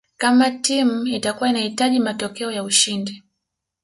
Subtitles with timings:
[0.17, 3.23] Kama timu itakua inahitaji matokeo ya ushindi